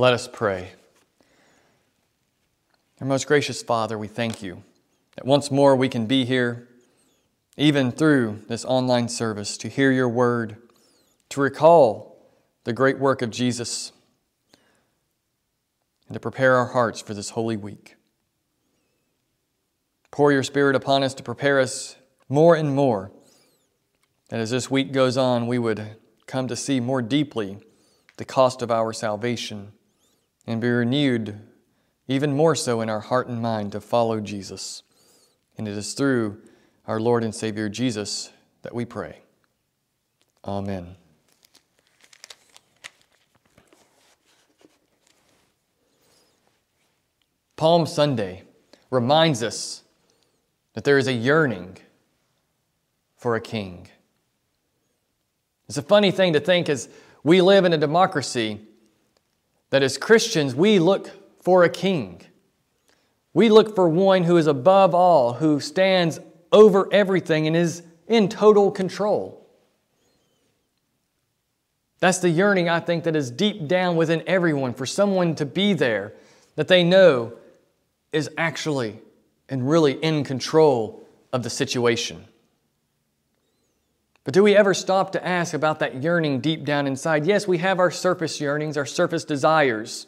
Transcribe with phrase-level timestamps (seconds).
[0.00, 0.70] Let us pray.
[3.02, 4.64] Our most gracious Father, we thank you
[5.16, 6.70] that once more we can be here,
[7.58, 10.56] even through this online service, to hear your word,
[11.28, 12.18] to recall
[12.64, 13.92] the great work of Jesus,
[16.08, 17.96] and to prepare our hearts for this holy week.
[20.10, 21.96] Pour your Spirit upon us to prepare us
[22.26, 23.12] more and more,
[24.30, 27.58] that as this week goes on, we would come to see more deeply
[28.16, 29.72] the cost of our salvation
[30.46, 31.38] and be renewed
[32.08, 34.82] even more so in our heart and mind to follow Jesus.
[35.56, 36.40] And it is through
[36.86, 38.30] our Lord and Savior Jesus
[38.62, 39.20] that we pray.
[40.44, 40.96] Amen.
[47.56, 48.42] Palm Sunday
[48.90, 49.82] reminds us
[50.72, 51.76] that there is a yearning
[53.16, 53.86] for a king.
[55.68, 56.88] It's a funny thing to think as
[57.22, 58.66] we live in a democracy
[59.70, 61.10] that as Christians we look
[61.42, 62.20] for a king.
[63.32, 66.20] We look for one who is above all, who stands
[66.52, 69.46] over everything and is in total control.
[72.00, 75.74] That's the yearning, I think, that is deep down within everyone for someone to be
[75.74, 76.14] there
[76.56, 77.34] that they know
[78.12, 78.98] is actually
[79.48, 82.24] and really in control of the situation.
[84.24, 87.26] But do we ever stop to ask about that yearning deep down inside?
[87.26, 90.06] Yes, we have our surface yearnings, our surface desires.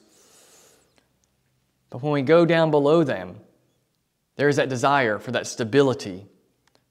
[1.88, 3.40] But when we go down below them,
[4.36, 6.26] there is that desire for that stability,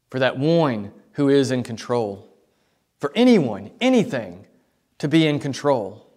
[0.10, 2.28] for that one who is in control,
[3.00, 4.46] for anyone, anything
[4.98, 6.08] to be in control,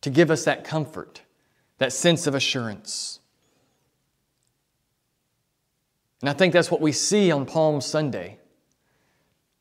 [0.00, 1.22] to give us that comfort,
[1.78, 3.20] that sense of assurance.
[6.20, 8.38] And I think that's what we see on Palm Sunday.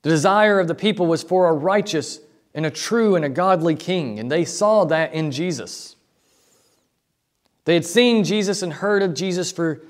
[0.04, 2.20] The desire of the people was for a righteous
[2.54, 5.96] and a true and a godly king, and they saw that in Jesus.
[7.66, 9.82] They had seen Jesus and heard of Jesus for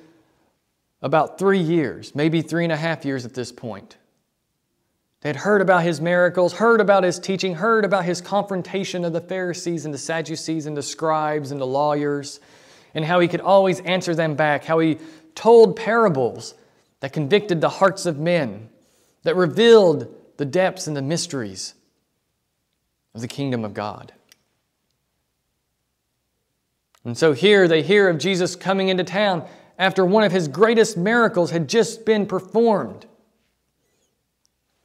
[1.01, 3.97] about three years, maybe three and a half years at this point.
[5.21, 9.13] They had heard about his miracles, heard about his teaching, heard about his confrontation of
[9.13, 12.39] the Pharisees and the Sadducees and the scribes and the lawyers,
[12.93, 14.99] and how he could always answer them back, how he
[15.33, 16.53] told parables
[16.99, 18.69] that convicted the hearts of men,
[19.23, 21.73] that revealed the depths and the mysteries
[23.15, 24.13] of the kingdom of God.
[27.05, 29.47] And so here they hear of Jesus coming into town
[29.77, 33.05] after one of his greatest miracles had just been performed.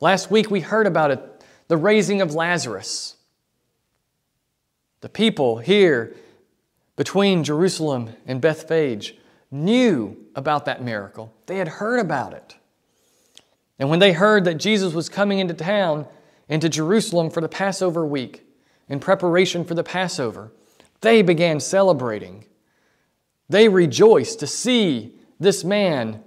[0.01, 3.17] Last week we heard about it the raising of Lazarus.
[5.01, 6.17] The people here
[6.97, 9.17] between Jerusalem and Bethphage
[9.51, 12.57] knew about that miracle, they had heard about it.
[13.79, 16.07] And when they heard that Jesus was coming into town,
[16.49, 18.45] into Jerusalem for the Passover week,
[18.89, 20.53] in preparation for the Passover,
[21.01, 22.45] they began celebrating.
[23.49, 26.23] They rejoiced to see this man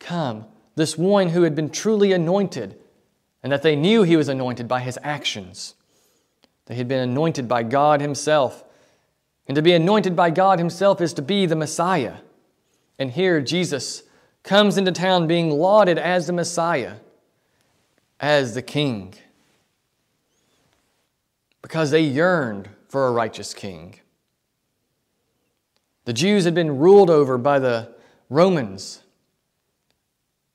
[0.00, 2.78] come, this one who had been truly anointed,
[3.42, 5.74] and that they knew he was anointed by his actions.
[6.66, 8.64] They had been anointed by God Himself.
[9.48, 12.16] And to be anointed by God Himself is to be the Messiah.
[12.98, 14.02] And here Jesus
[14.46, 16.94] comes into town being lauded as the Messiah,
[18.20, 19.12] as the King,
[21.60, 23.98] because they yearned for a righteous king.
[26.04, 27.92] The Jews had been ruled over by the
[28.30, 29.02] Romans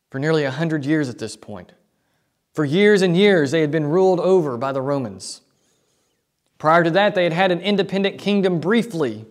[0.10, 1.74] for nearly a hundred years at this point.
[2.54, 5.42] For years and years, they had been ruled over by the Romans.
[6.58, 9.26] Prior to that, they had had an independent kingdom briefly,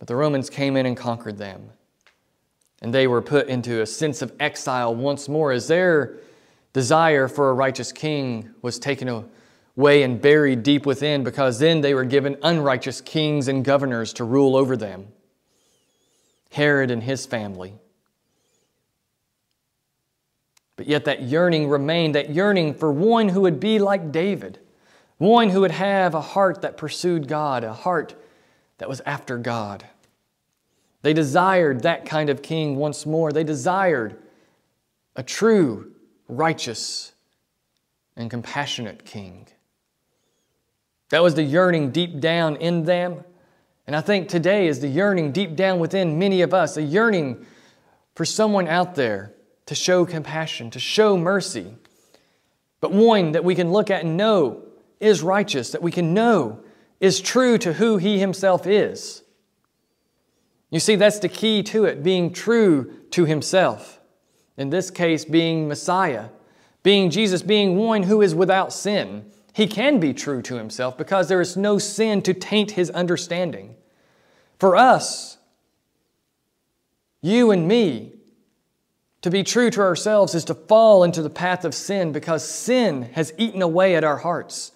[0.00, 1.70] but the Romans came in and conquered them.
[2.82, 6.18] And they were put into a sense of exile once more as their
[6.72, 9.08] desire for a righteous king was taken
[9.76, 14.24] away and buried deep within because then they were given unrighteous kings and governors to
[14.24, 15.08] rule over them.
[16.52, 17.74] Herod and his family.
[20.76, 24.58] But yet that yearning remained, that yearning for one who would be like David,
[25.18, 28.14] one who would have a heart that pursued God, a heart
[28.78, 29.86] that was after God.
[31.06, 33.30] They desired that kind of king once more.
[33.30, 34.16] They desired
[35.14, 35.92] a true,
[36.26, 37.12] righteous,
[38.16, 39.46] and compassionate king.
[41.10, 43.22] That was the yearning deep down in them.
[43.86, 47.46] And I think today is the yearning deep down within many of us, a yearning
[48.16, 49.32] for someone out there
[49.66, 51.76] to show compassion, to show mercy,
[52.80, 54.60] but one that we can look at and know
[54.98, 56.64] is righteous, that we can know
[56.98, 59.22] is true to who He Himself is.
[60.70, 64.00] You see, that's the key to it, being true to Himself.
[64.56, 66.30] In this case, being Messiah,
[66.82, 71.28] being Jesus, being one who is without sin, He can be true to himself because
[71.28, 73.74] there is no sin to taint his understanding.
[74.58, 75.38] For us,
[77.22, 78.12] you and me,
[79.22, 83.10] to be true to ourselves is to fall into the path of sin because sin
[83.14, 84.70] has eaten away at our hearts.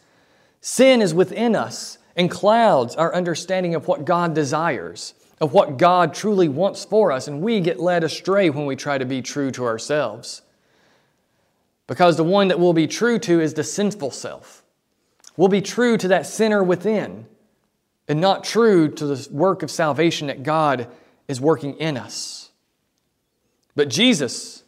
[0.60, 6.12] Sin is within us and clouds our understanding of what God desires, of what God
[6.12, 9.50] truly wants for us, and we get led astray when we try to be true
[9.52, 10.42] to ourselves.
[11.87, 14.62] Because the one that we'll be true to is the sinful self.
[15.37, 17.26] We'll be true to that sinner within
[18.06, 20.88] and not true to the work of salvation that God
[21.26, 22.50] is working in us.
[23.75, 24.62] But Jesus,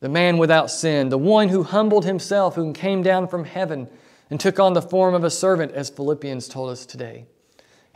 [0.00, 3.88] the man without sin, the one who humbled himself, who came down from heaven
[4.30, 7.26] and took on the form of a servant, as Philippians told us today.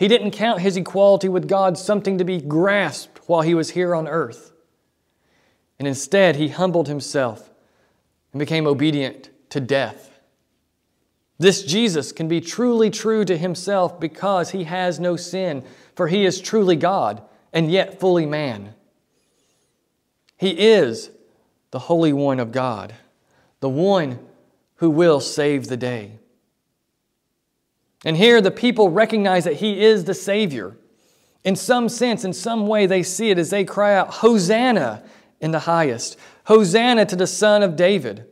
[0.02, 3.94] He didn't count his equality with God something to be grasped while he was here
[3.94, 4.50] on earth.
[5.78, 7.52] And instead, he humbled himself
[8.32, 10.18] and became obedient to death.
[11.38, 15.62] This Jesus can be truly true to himself because he has no sin,
[15.94, 17.22] for he is truly God
[17.52, 18.74] and yet fully man.
[20.36, 21.12] He is
[21.70, 22.92] the Holy One of God,
[23.60, 24.18] the one
[24.78, 26.18] who will save the day.
[28.04, 30.76] And here the people recognize that he is the Savior.
[31.44, 35.02] In some sense, in some way, they see it as they cry out, Hosanna
[35.40, 36.16] in the highest.
[36.44, 38.26] Hosanna to the Son of David.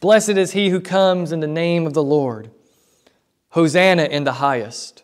[0.00, 2.50] Blessed is he who comes in the name of the Lord.
[3.50, 5.02] Hosanna in the highest.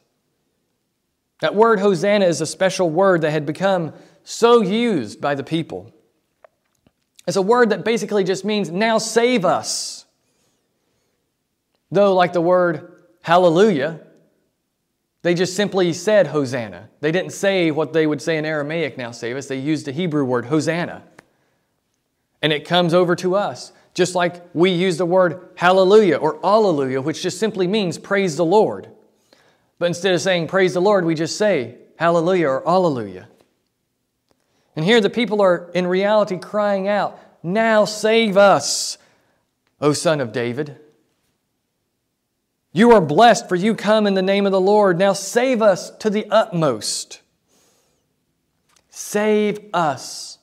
[1.41, 5.93] That word Hosanna is a special word that had become so used by the people.
[7.27, 10.05] It's a word that basically just means, now save us.
[11.91, 12.92] Though, like the word
[13.23, 14.01] hallelujah.
[15.23, 16.89] They just simply said Hosanna.
[17.01, 19.47] They didn't say what they would say in Aramaic, now save us.
[19.47, 21.05] They used the Hebrew word Hosanna.
[22.43, 27.01] And it comes over to us, just like we use the word hallelujah or alleluia,
[27.01, 28.89] which just simply means praise the Lord.
[29.79, 33.29] But instead of saying praise the Lord, we just say hallelujah or alleluia.
[34.75, 38.99] And here the people are in reality crying out, Now save us,
[39.81, 40.79] O Son of David.
[42.73, 44.99] You are blessed, for you come in the name of the Lord.
[44.99, 47.21] Now save us to the utmost.
[48.89, 50.39] Save us.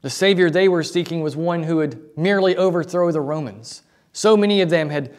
[0.00, 3.82] The Savior they were seeking was one who would merely overthrow the Romans.
[4.12, 5.14] So many of them had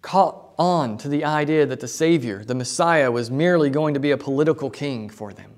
[0.00, 4.10] caught on to the idea that the Savior, the Messiah, was merely going to be
[4.10, 5.52] a political king for them,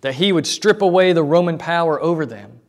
[0.00, 2.60] that he would strip away the Roman power over them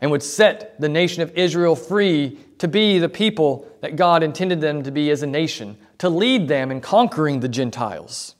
[0.00, 4.60] and would set the nation of Israel free to be the people that God intended
[4.60, 8.34] them to be as a nation, to lead them in conquering the Gentiles.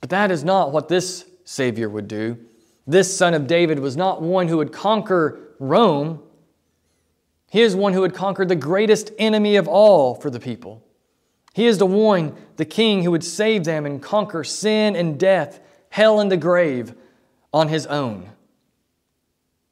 [0.00, 2.38] But that is not what this Savior would do.
[2.86, 6.22] This son of David was not one who would conquer Rome.
[7.50, 10.82] He is one who would conquer the greatest enemy of all for the people.
[11.52, 15.60] He is the one, the king, who would save them and conquer sin and death,
[15.90, 16.94] hell and the grave
[17.52, 18.30] on his own.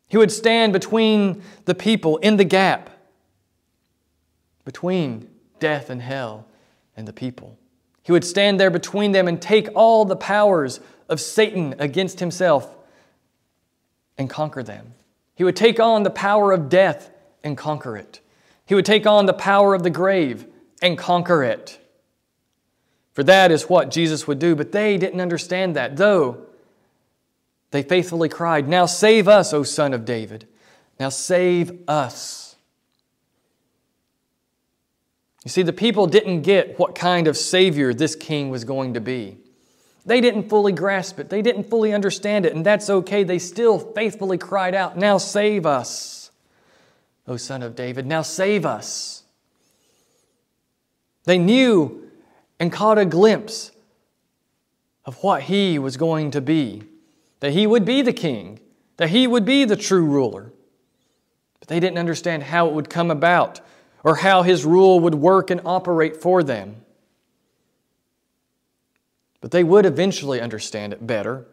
[0.08, 2.90] He would stand between the people in the gap
[4.64, 5.26] between
[5.60, 6.46] death and hell
[6.94, 7.58] and the people.
[8.02, 12.74] He would stand there between them and take all the powers of Satan against himself
[14.18, 14.92] and conquer them.
[15.34, 17.10] He would take on the power of death
[17.42, 18.20] and conquer it.
[18.66, 20.46] He would take on the power of the grave
[20.82, 21.78] and conquer it.
[23.14, 26.47] For that is what Jesus would do, but they didn't understand that, though
[27.70, 30.46] they faithfully cried, Now save us, O Son of David.
[30.98, 32.56] Now save us.
[35.44, 39.00] You see, the people didn't get what kind of Savior this king was going to
[39.00, 39.38] be.
[40.04, 43.24] They didn't fully grasp it, they didn't fully understand it, and that's okay.
[43.24, 46.30] They still faithfully cried out, Now save us,
[47.26, 48.06] O Son of David.
[48.06, 49.22] Now save us.
[51.24, 52.10] They knew
[52.58, 53.70] and caught a glimpse
[55.04, 56.84] of what he was going to be
[57.40, 58.60] that he would be the king,
[58.96, 60.52] that he would be the true ruler.
[61.60, 63.60] But they didn't understand how it would come about
[64.04, 66.76] or how his rule would work and operate for them.
[69.40, 71.46] But they would eventually understand it better.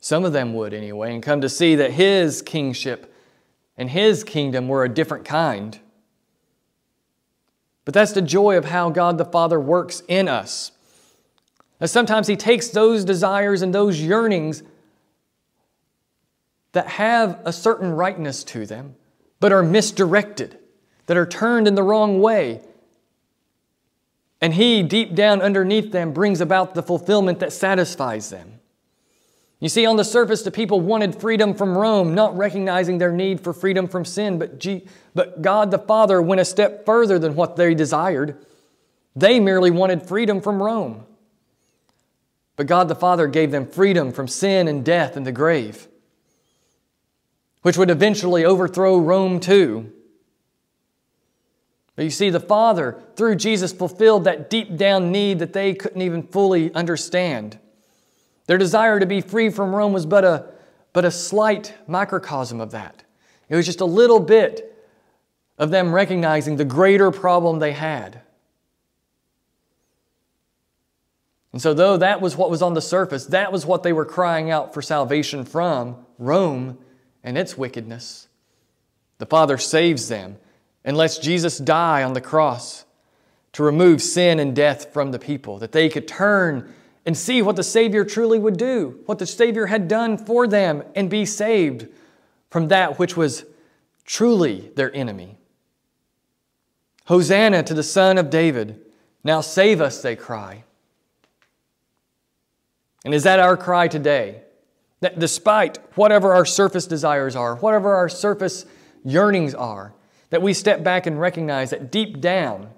[0.00, 3.14] Some of them would, anyway, and come to see that his kingship
[3.76, 5.78] and his kingdom were a different kind.
[7.84, 10.72] But that's the joy of how God the Father works in us.
[11.80, 14.62] And sometimes He takes those desires and those yearnings
[16.74, 18.94] that have a certain rightness to them,
[19.40, 20.58] but are misdirected,
[21.06, 22.60] that are turned in the wrong way.
[24.40, 28.60] And He, deep down underneath them, brings about the fulfillment that satisfies them.
[29.60, 33.40] You see, on the surface, the people wanted freedom from Rome, not recognizing their need
[33.40, 37.34] for freedom from sin, but, G- but God the Father went a step further than
[37.34, 38.44] what they desired.
[39.16, 41.06] They merely wanted freedom from Rome.
[42.56, 45.88] But God the Father gave them freedom from sin and death and the grave,
[47.64, 49.90] which would eventually overthrow Rome too.
[51.96, 56.02] But you see, the Father, through Jesus, fulfilled that deep down need that they couldn't
[56.02, 57.58] even fully understand.
[58.44, 60.44] Their desire to be free from Rome was but a,
[60.92, 63.02] but a slight microcosm of that.
[63.48, 64.78] It was just a little bit
[65.56, 68.20] of them recognizing the greater problem they had.
[71.52, 74.04] And so, though that was what was on the surface, that was what they were
[74.04, 76.76] crying out for salvation from Rome
[77.24, 78.28] and its wickedness.
[79.18, 80.36] The Father saves them
[80.84, 82.84] and lets Jesus die on the cross
[83.54, 86.72] to remove sin and death from the people, that they could turn
[87.06, 90.82] and see what the Savior truly would do, what the Savior had done for them,
[90.94, 91.88] and be saved
[92.50, 93.44] from that which was
[94.04, 95.38] truly their enemy.
[97.06, 98.80] Hosanna to the Son of David.
[99.22, 100.64] Now save us, they cry.
[103.04, 104.43] And is that our cry today?
[105.04, 108.64] That despite whatever our surface desires are, whatever our surface
[109.04, 109.92] yearnings are,
[110.30, 112.70] that we step back and recognize that deep down,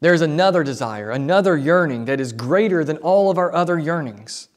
[0.00, 4.48] there's another desire, another yearning that is greater than all of our other yearnings.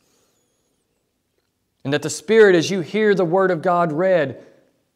[1.83, 4.41] And that the Spirit, as you hear the Word of God read,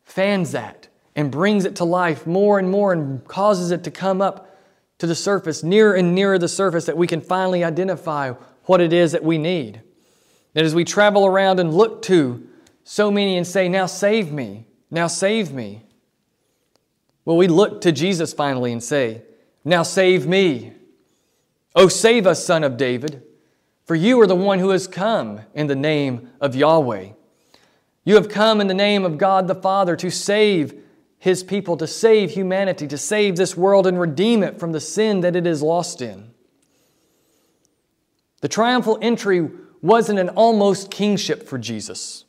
[0.05, 4.21] fans that and brings it to life more and more and causes it to come
[4.21, 4.57] up
[4.99, 8.31] to the surface, nearer and nearer the surface, that we can finally identify
[8.63, 9.81] what it is that we need.
[10.55, 12.47] That as we travel around and look to
[12.85, 15.83] so many and say, Now save me, now save me.
[17.25, 19.23] Well, we look to Jesus finally and say,
[19.65, 20.71] Now save me.
[21.75, 23.21] Oh, save us, Son of David,
[23.83, 27.09] for you are the one who has come in the name of Yahweh.
[28.05, 30.73] You have come in the name of God the Father to save
[31.19, 35.19] His people, to save humanity, to save this world and redeem it from the sin
[35.19, 36.31] that it is lost in.
[38.39, 39.49] The triumphal entry
[39.85, 42.25] wasn't an almost kingship for Jesus.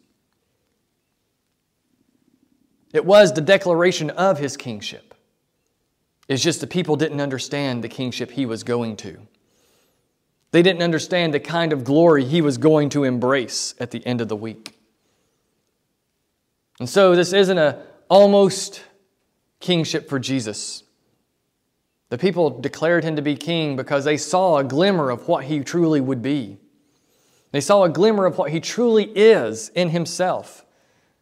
[2.92, 5.14] It was the declaration of his kingship.
[6.28, 9.18] It's just the people didn't understand the kingship he was going to.
[10.50, 14.20] They didn't understand the kind of glory he was going to embrace at the end
[14.20, 14.78] of the week.
[16.78, 18.82] And so this isn't a almost
[19.60, 20.82] kingship for Jesus.
[22.08, 25.60] The people declared him to be king because they saw a glimmer of what he
[25.60, 26.58] truly would be.
[27.56, 30.66] They saw a glimmer of what he truly is in himself,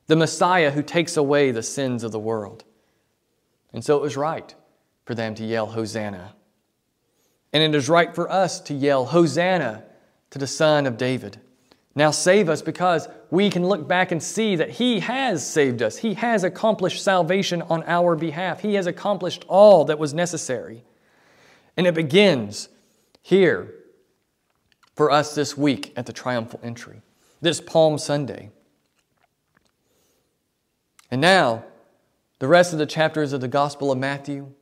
[0.09, 2.65] the Messiah who takes away the sins of the world.
[3.73, 4.53] And so it was right
[5.05, 6.35] for them to yell, Hosanna.
[7.53, 9.85] And it is right for us to yell, Hosanna
[10.31, 11.41] to the Son of David.
[11.95, 15.99] Now save us because we can look back and see that He has saved us.
[15.99, 18.59] He has accomplished salvation on our behalf.
[18.59, 20.83] He has accomplished all that was necessary.
[21.77, 22.71] And it begins
[23.23, 23.73] here
[24.95, 27.03] for us this week at the triumphal entry,
[27.41, 28.51] this Palm Sunday.
[31.11, 31.65] And now,
[32.39, 34.53] the rest of the chapters of the Gospel of Matthew,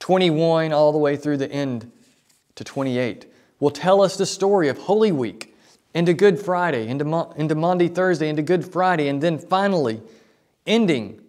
[0.00, 1.90] 21 all the way through the end
[2.56, 3.26] to 28,
[3.60, 5.54] will tell us the story of Holy Week
[5.94, 10.02] into Good Friday, into, Mo- into Maundy Thursday, into Good Friday, and then finally
[10.66, 11.20] ending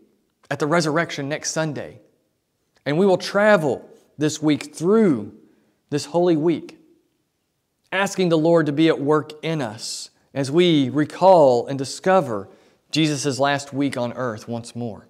[0.49, 1.99] at the resurrection next Sunday.
[2.85, 5.33] And we will travel this week through
[5.89, 6.74] this Holy Week,
[7.95, 12.49] asking the Lord to be at work in us as we recall and discover
[12.91, 15.07] Jesus' last week on earth once more.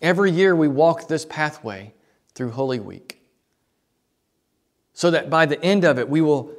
[0.00, 1.92] Every year we walk this pathway
[2.34, 3.20] through Holy Week
[4.92, 6.52] so that by the end of it we will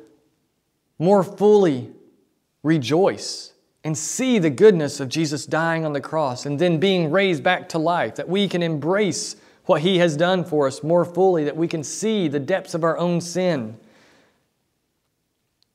[1.00, 1.89] more fully
[2.63, 7.43] rejoice and see the goodness of Jesus dying on the cross and then being raised
[7.43, 9.35] back to life, that we can embrace
[9.65, 12.83] what He has done for us more fully, that we can see the depths of
[12.83, 13.77] our own sin,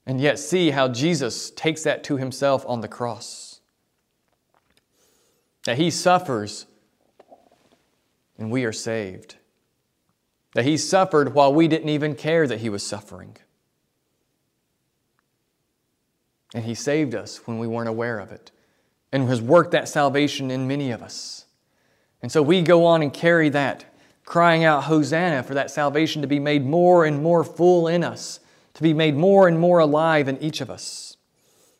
[0.07, 3.61] and yet see how Jesus takes that to Himself on the cross.
[5.65, 6.67] That He suffers
[8.39, 9.37] and we are saved.
[10.55, 13.37] That He suffered while we didn't even care that He was suffering.
[16.55, 18.53] And He saved us when we weren't aware of it
[19.13, 21.47] and has worked that salvation in many of us.
[22.23, 23.85] And so we go on and carry that,
[24.25, 28.41] crying out, Hosanna, for that salvation to be made more and more full in us,
[28.77, 31.17] to be made more and more alive in each of us,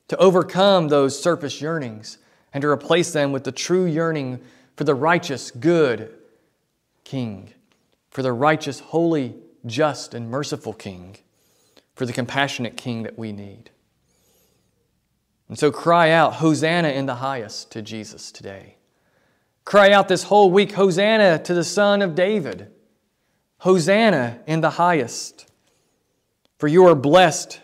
[0.09, 2.17] to overcome those surface yearnings
[2.55, 4.41] and to replace them with the true yearning
[4.77, 6.11] for the righteous, good
[7.05, 7.53] King,
[8.09, 9.35] for the righteous, holy,
[9.67, 11.19] just, and merciful King,
[11.95, 13.69] for the compassionate King that we need.
[15.51, 18.77] And so cry out, Hosanna in the highest to Jesus today.
[19.67, 22.73] Cry out this whole week, Hosanna to the Son of David.
[23.59, 25.47] Hosanna in the highest.
[26.59, 27.61] For you are blessed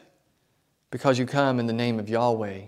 [0.91, 2.63] because you come in the name of Yahweh.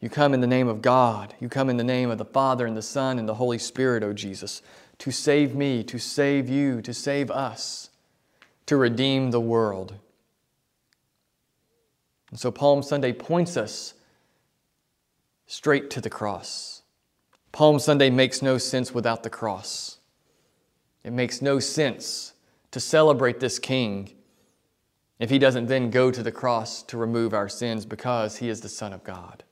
[0.00, 1.34] You come in the name of God.
[1.40, 4.04] You come in the name of the Father and the Son and the Holy Spirit,
[4.04, 4.62] O Jesus,
[4.98, 7.90] to save me, to save you, to save us,
[8.66, 9.96] to redeem the world.
[12.30, 13.94] And so Palm Sunday points us
[15.46, 16.82] straight to the cross.
[17.50, 19.98] Palm Sunday makes no sense without the cross.
[21.02, 22.34] It makes no sense
[22.70, 24.12] to celebrate this King
[25.18, 28.60] if he doesn't then go to the cross to remove our sins because he is
[28.60, 29.44] the Son of God.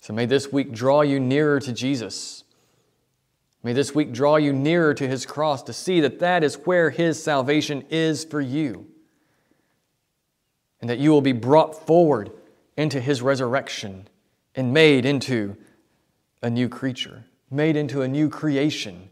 [0.00, 2.42] So may this week draw you nearer to Jesus.
[3.62, 6.90] May this week draw you nearer to his cross to see that that is where
[6.90, 8.86] his salvation is for you.
[10.80, 12.32] And that you will be brought forward
[12.76, 14.08] into his resurrection
[14.56, 15.56] and made into
[16.42, 19.08] a new creature, made into a new creation,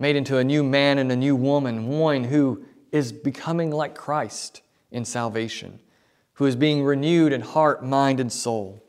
[0.00, 4.62] made into a new man and a new woman, one who is becoming like Christ
[4.90, 5.78] in salvation,
[6.34, 8.82] who is being renewed in heart, mind, and soul.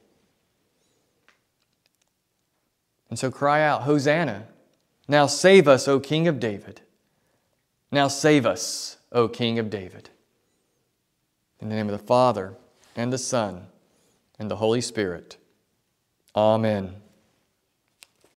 [3.09, 4.47] And so cry out, Hosanna!
[5.07, 6.79] Now save us, O King of David.
[7.91, 10.09] Now save us, O King of David.
[11.59, 12.55] In the name of the Father,
[12.95, 13.67] and the Son,
[14.39, 15.35] and the Holy Spirit.
[16.35, 16.95] Amen.